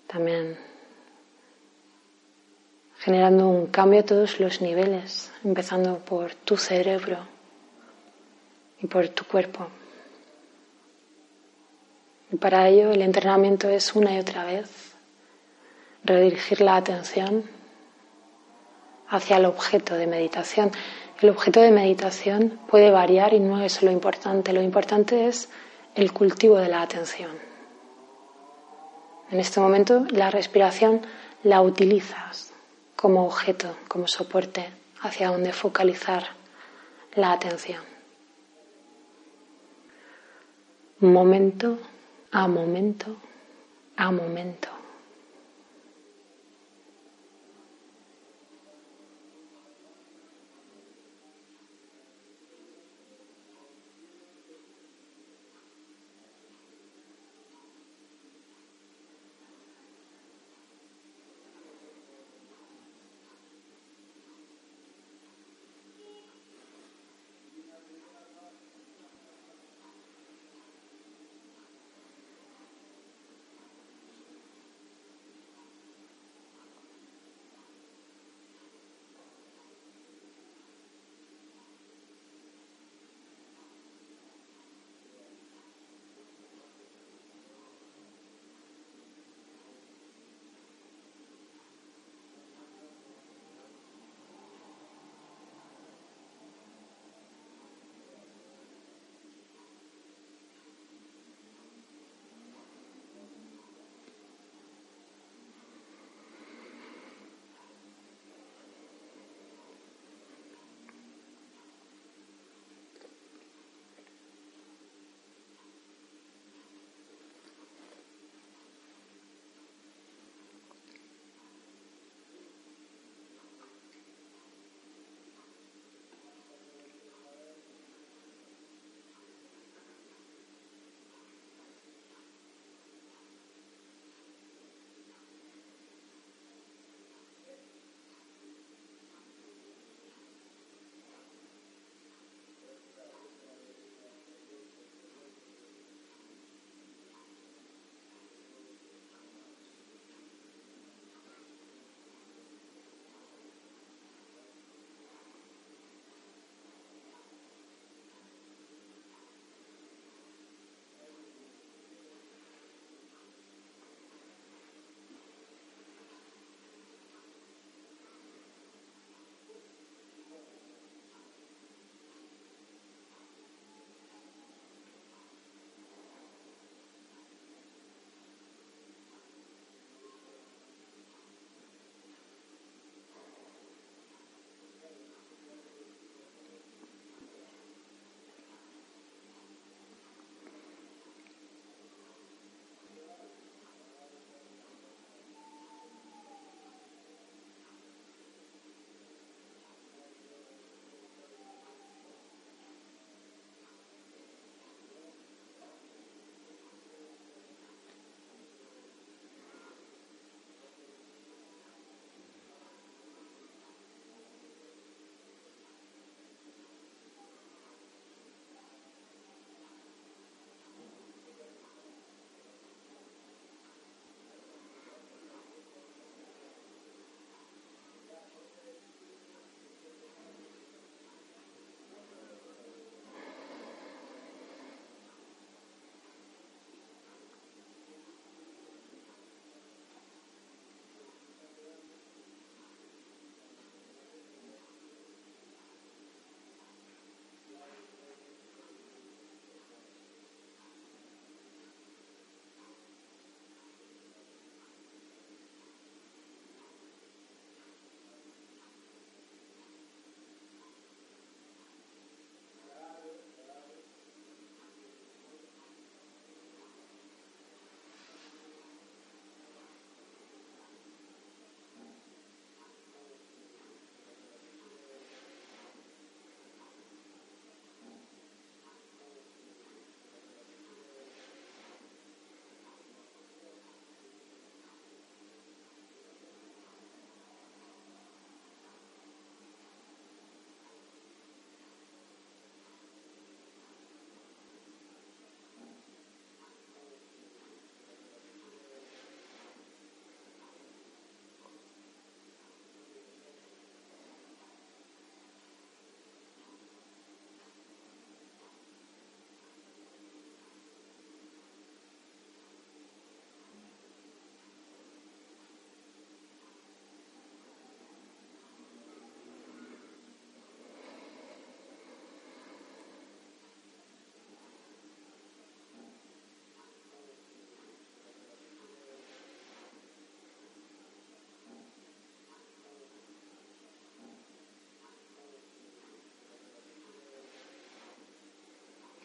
También 0.06 0.56
generando 3.00 3.48
un 3.48 3.66
cambio 3.66 4.00
a 4.00 4.04
todos 4.04 4.38
los 4.38 4.60
niveles, 4.60 5.32
empezando 5.42 5.98
por 5.98 6.36
tu 6.36 6.56
cerebro 6.56 7.18
y 8.80 8.86
por 8.86 9.08
tu 9.08 9.24
cuerpo. 9.24 9.66
Y 12.30 12.36
para 12.36 12.68
ello 12.68 12.92
el 12.92 13.02
entrenamiento 13.02 13.68
es 13.68 13.96
una 13.96 14.14
y 14.14 14.20
otra 14.20 14.44
vez 14.44 14.94
redirigir 16.04 16.60
la 16.60 16.76
atención 16.76 17.44
hacia 19.14 19.36
el 19.36 19.46
objeto 19.46 19.94
de 19.94 20.06
meditación. 20.06 20.72
El 21.20 21.30
objeto 21.30 21.60
de 21.60 21.70
meditación 21.70 22.58
puede 22.66 22.90
variar 22.90 23.32
y 23.32 23.40
no 23.40 23.62
es 23.62 23.82
lo 23.82 23.90
importante. 23.90 24.52
Lo 24.52 24.60
importante 24.60 25.28
es 25.28 25.48
el 25.94 26.12
cultivo 26.12 26.56
de 26.56 26.68
la 26.68 26.82
atención. 26.82 27.30
En 29.30 29.38
este 29.38 29.60
momento 29.60 30.04
la 30.10 30.30
respiración 30.30 31.02
la 31.44 31.62
utilizas 31.62 32.52
como 32.96 33.24
objeto, 33.24 33.76
como 33.88 34.08
soporte 34.08 34.68
hacia 35.00 35.28
donde 35.28 35.52
focalizar 35.52 36.26
la 37.14 37.32
atención. 37.32 37.82
Momento 41.00 41.78
a 42.32 42.48
momento 42.48 43.16
a 43.96 44.10
momento. 44.10 44.73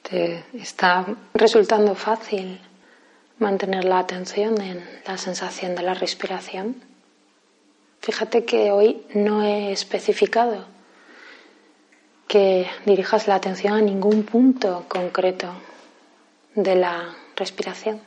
¿Te 0.09 0.43
está 0.53 1.05
resultando 1.35 1.93
fácil 1.93 2.59
mantener 3.37 3.85
la 3.85 3.99
atención 3.99 4.59
en 4.59 4.83
la 5.05 5.17
sensación 5.17 5.75
de 5.75 5.83
la 5.83 5.93
respiración? 5.93 6.81
Fíjate 8.01 8.43
que 8.43 8.71
hoy 8.71 9.05
no 9.13 9.43
he 9.43 9.71
especificado 9.71 10.65
que 12.27 12.65
dirijas 12.85 13.27
la 13.27 13.35
atención 13.35 13.73
a 13.73 13.81
ningún 13.81 14.23
punto 14.23 14.85
concreto 14.87 15.47
de 16.55 16.75
la 16.75 17.15
respiración. 17.35 18.01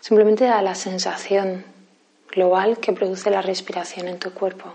Simplemente 0.00 0.48
a 0.48 0.60
la 0.60 0.74
sensación 0.74 1.64
global 2.32 2.78
que 2.78 2.92
produce 2.92 3.30
la 3.30 3.42
respiración 3.42 4.08
en 4.08 4.18
tu 4.18 4.32
cuerpo. 4.32 4.74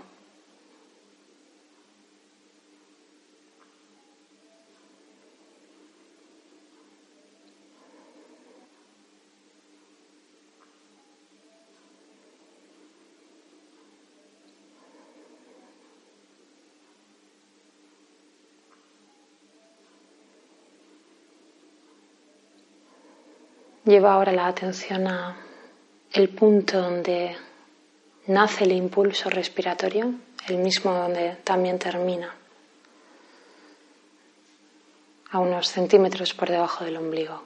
Lleva 23.86 24.14
ahora 24.14 24.32
la 24.32 24.48
atención 24.48 25.06
a 25.06 25.36
el 26.12 26.28
punto 26.30 26.82
donde 26.82 27.36
nace 28.26 28.64
el 28.64 28.72
impulso 28.72 29.30
respiratorio, 29.30 30.12
el 30.48 30.58
mismo 30.58 30.92
donde 30.92 31.36
también 31.44 31.78
termina, 31.78 32.34
a 35.30 35.38
unos 35.38 35.68
centímetros 35.68 36.34
por 36.34 36.50
debajo 36.50 36.84
del 36.84 36.96
ombligo. 36.96 37.44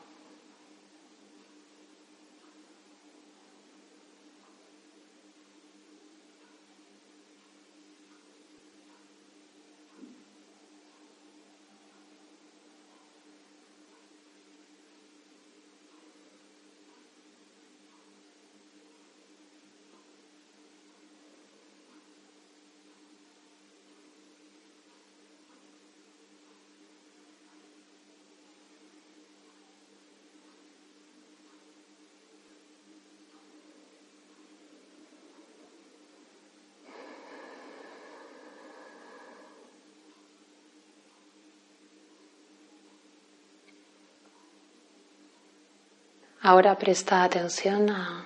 Ahora 46.43 46.79
presta 46.79 47.23
atención 47.23 47.91
a 47.91 48.25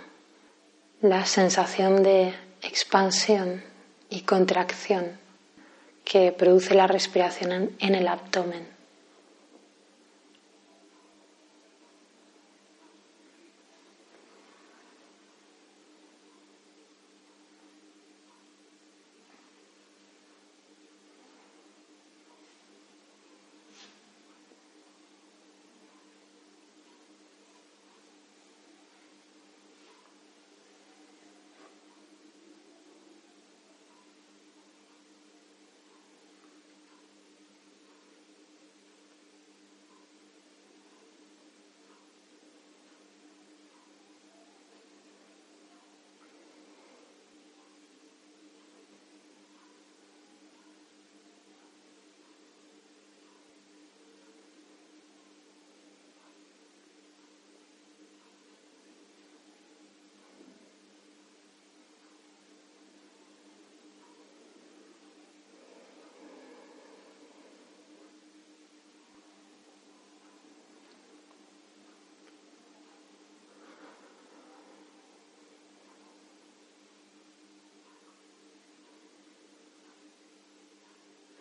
la 1.01 1.27
sensación 1.27 2.03
de 2.03 2.33
expansión 2.63 3.63
y 4.09 4.21
contracción 4.21 5.19
que 6.05 6.31
produce 6.31 6.75
la 6.75 6.87
respiración 6.87 7.73
en 7.79 7.95
el 7.95 8.07
abdomen. 8.07 8.69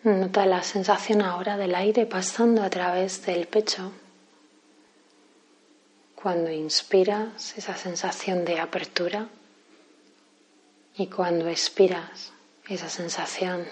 Nota 0.04 0.45
la 0.45 0.62
sensación 0.64 1.22
ahora 1.22 1.56
del 1.56 1.76
aire 1.76 2.06
pasando 2.06 2.62
a 2.62 2.70
través 2.70 3.26
del 3.26 3.47
pecho. 3.47 3.93
Cuando 6.14 6.51
inspiras, 6.51 7.58
esa 7.58 7.78
sensación 7.78 8.43
de 8.43 8.60
apertura. 8.60 9.30
Y 10.97 11.08
cuando 11.08 11.47
expiras, 11.47 12.34
esa 12.68 12.89
sensación 12.89 13.66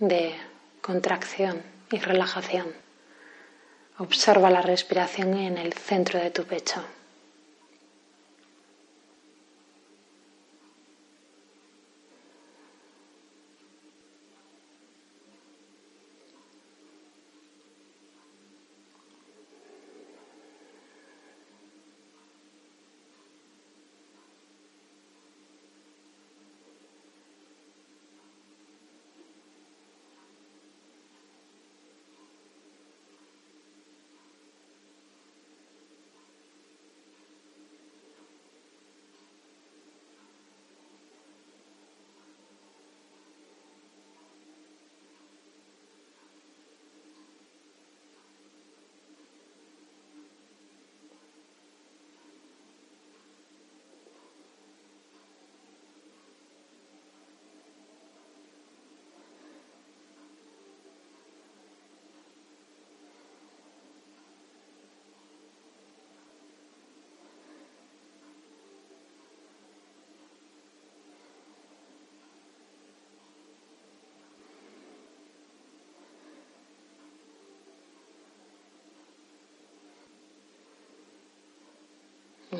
de 0.00 0.34
contracción 0.80 1.62
y 1.90 1.98
relajación. 1.98 2.72
Observa 3.98 4.48
la 4.48 4.62
respiración 4.62 5.34
en 5.34 5.58
el 5.58 5.74
centro 5.74 6.18
de 6.18 6.30
tu 6.30 6.44
pecho. 6.44 6.82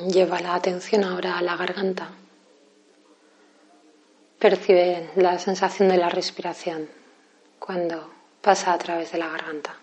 Lleva 0.07 0.39
la 0.39 0.55
atención 0.55 1.03
ahora 1.03 1.37
a 1.37 1.43
la 1.43 1.57
garganta. 1.57 2.11
Percibe 4.39 5.11
la 5.17 5.37
sensación 5.41 5.89
de 5.89 5.97
la 5.97 6.09
respiración 6.09 6.89
cuando 7.59 8.13
pasa 8.41 8.73
a 8.73 8.79
través 8.79 9.11
de 9.11 9.19
la 9.19 9.29
garganta. 9.29 9.75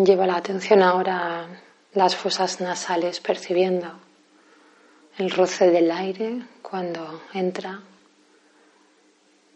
Lleva 0.00 0.26
la 0.26 0.36
atención 0.36 0.82
ahora 0.82 1.46
las 1.92 2.16
fosas 2.16 2.62
nasales, 2.62 3.20
percibiendo 3.20 3.92
el 5.18 5.30
roce 5.30 5.70
del 5.70 5.90
aire 5.90 6.40
cuando 6.62 7.20
entra 7.34 7.78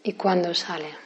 y 0.02 0.12
cuando 0.12 0.54
sale. 0.54 1.05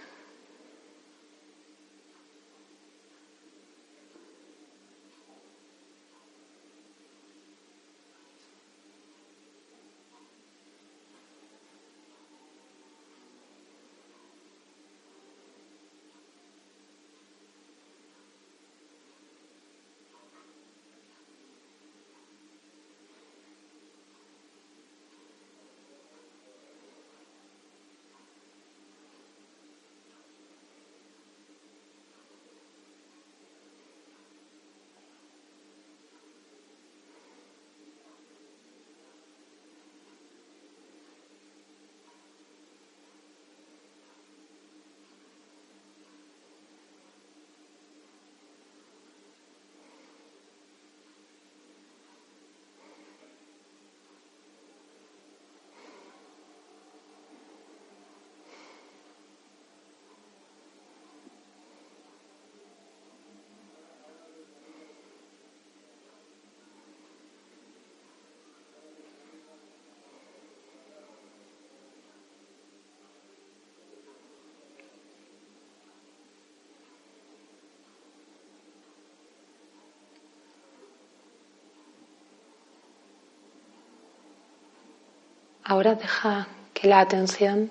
Ahora 85.64 85.94
deja 85.94 86.48
que 86.74 86.88
la 86.88 87.00
atención 87.00 87.70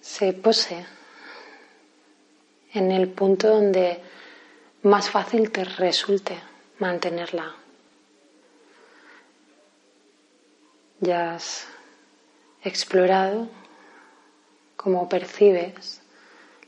se 0.00 0.32
pose 0.32 0.86
en 2.72 2.92
el 2.92 3.08
punto 3.08 3.48
donde 3.48 4.00
más 4.82 5.10
fácil 5.10 5.50
te 5.50 5.64
resulte 5.64 6.38
mantenerla. 6.78 7.54
Ya 11.00 11.34
has 11.34 11.66
explorado 12.62 13.48
cómo 14.76 15.08
percibes 15.08 16.00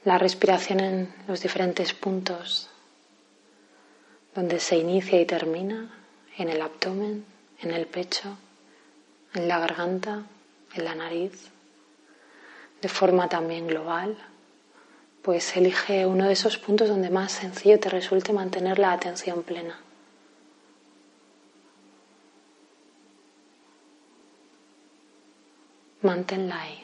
la 0.04 0.18
respiración 0.18 0.80
en 0.80 1.14
los 1.28 1.42
diferentes 1.42 1.92
puntos 1.92 2.68
donde 4.34 4.58
se 4.60 4.76
inicia 4.76 5.20
y 5.20 5.26
termina, 5.26 5.90
en 6.38 6.48
el 6.48 6.62
abdomen, 6.62 7.24
en 7.60 7.70
el 7.70 7.86
pecho, 7.86 8.36
en 9.34 9.48
la 9.48 9.58
garganta, 9.58 10.22
en 10.74 10.84
la 10.84 10.94
nariz, 10.94 11.50
de 12.80 12.88
forma 12.88 13.28
también 13.28 13.66
global, 13.66 14.16
pues 15.22 15.56
elige 15.56 16.04
uno 16.06 16.26
de 16.26 16.32
esos 16.32 16.58
puntos 16.58 16.88
donde 16.88 17.10
más 17.10 17.32
sencillo 17.32 17.78
te 17.78 17.88
resulte 17.88 18.32
mantener 18.32 18.78
la 18.78 18.92
atención 18.92 19.42
plena. 19.42 19.78
Manténla 26.02 26.60
ahí. 26.60 26.81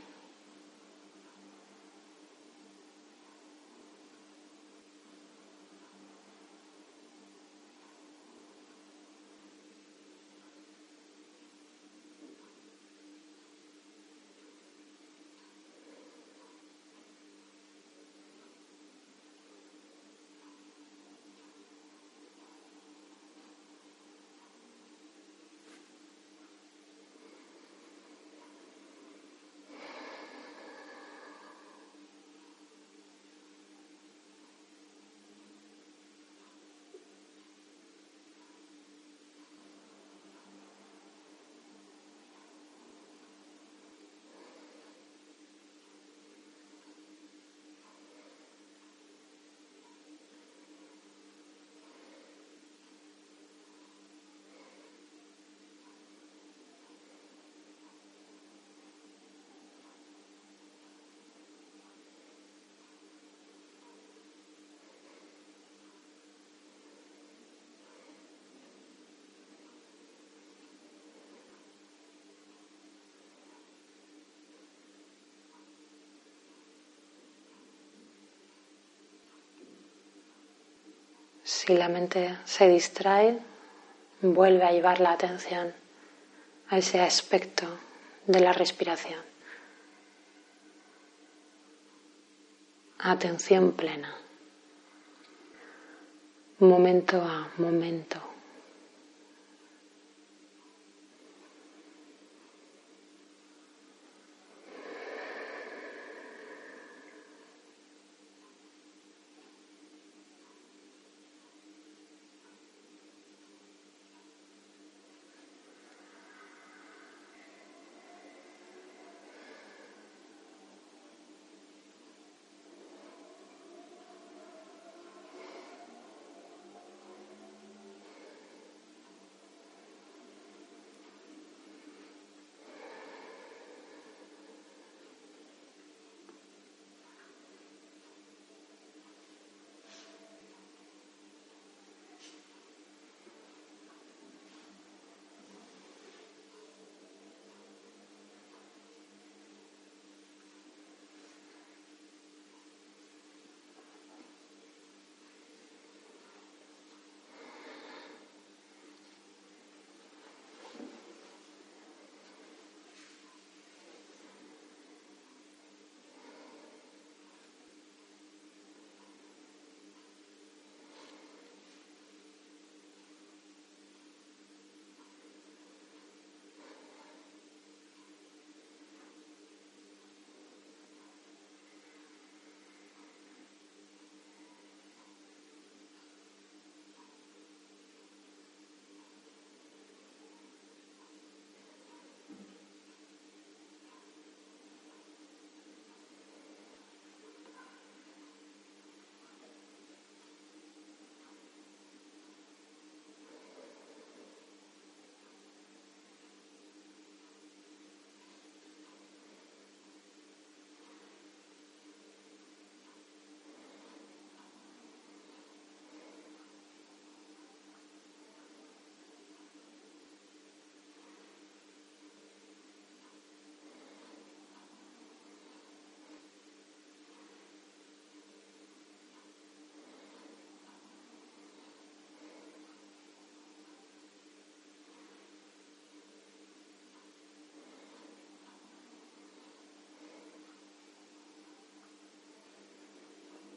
Si 81.49 81.75
la 81.75 81.89
mente 81.89 82.37
se 82.45 82.69
distrae, 82.69 83.39
vuelve 84.21 84.65
a 84.65 84.71
llevar 84.71 85.01
la 85.01 85.13
atención 85.13 85.73
a 86.69 86.77
ese 86.77 87.01
aspecto 87.01 87.65
de 88.27 88.41
la 88.41 88.53
respiración. 88.53 89.23
Atención 92.99 93.73
plena, 93.73 94.15
momento 96.59 97.23
a 97.23 97.49
momento. 97.57 98.28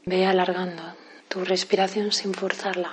Ve 0.06 0.26
alargando 0.26 0.82
tu 1.28 1.46
respiración 1.46 2.12
sin 2.12 2.34
forzarla. 2.34 2.92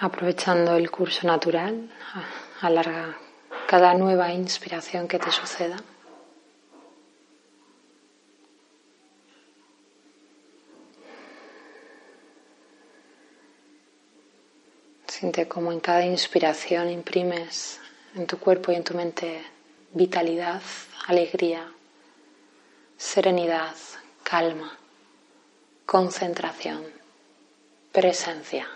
Aprovechando 0.00 0.76
el 0.76 0.90
curso 0.90 1.26
natural, 1.26 1.90
alarga 2.60 3.16
cada 3.66 3.94
nueva 3.94 4.32
inspiración 4.34 5.08
que 5.08 5.18
te 5.18 5.32
suceda. 5.32 5.76
Siente 15.06 15.48
como 15.48 15.72
en 15.72 15.80
cada 15.80 16.04
inspiración 16.04 16.90
imprimes 16.90 17.80
en 18.14 18.26
tu 18.26 18.38
cuerpo 18.38 18.72
y 18.72 18.74
en 18.74 18.84
tu 18.84 18.94
mente 18.94 19.42
vitalidad, 19.94 20.60
alegría, 21.06 21.72
serenidad, 22.96 23.76
calma, 24.22 24.78
concentración, 25.86 26.84
presencia. 27.92 28.68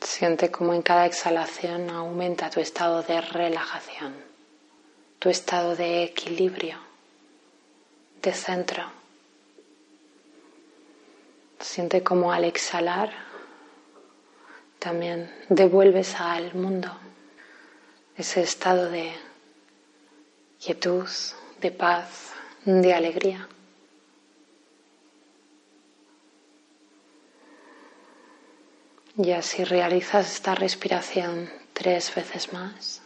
Siente 0.00 0.50
como 0.50 0.72
en 0.72 0.80
cada 0.80 1.04
exhalación 1.04 1.90
aumenta 1.90 2.48
tu 2.48 2.60
estado 2.60 3.02
de 3.02 3.20
relajación, 3.20 4.14
tu 5.18 5.28
estado 5.28 5.76
de 5.76 6.04
equilibrio, 6.04 6.78
de 8.22 8.32
centro. 8.32 9.05
Siente 11.60 12.02
como 12.02 12.32
al 12.32 12.44
exhalar 12.44 13.12
también 14.78 15.32
devuelves 15.48 16.14
al 16.20 16.54
mundo 16.54 16.90
ese 18.16 18.42
estado 18.42 18.90
de 18.90 19.12
quietud, 20.62 21.08
de 21.60 21.70
paz, 21.70 22.32
de 22.64 22.94
alegría. 22.94 23.48
Y 29.18 29.32
así 29.32 29.64
realizas 29.64 30.30
esta 30.30 30.54
respiración 30.54 31.50
tres 31.72 32.14
veces 32.14 32.52
más, 32.52 33.02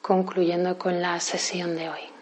concluyendo 0.00 0.78
con 0.78 1.00
la 1.02 1.20
sesión 1.20 1.76
de 1.76 1.90
hoy. 1.90 2.17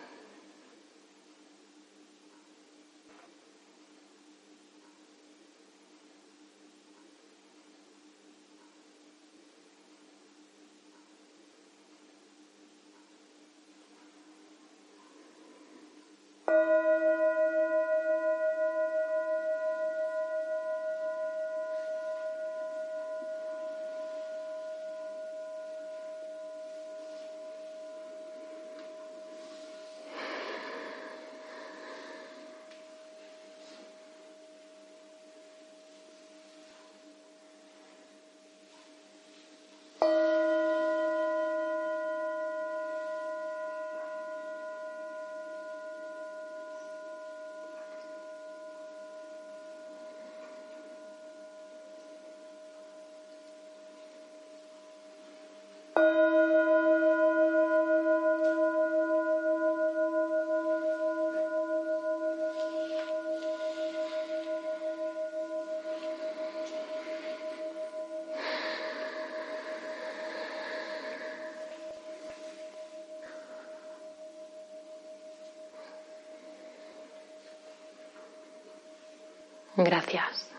Gracias. 79.77 80.56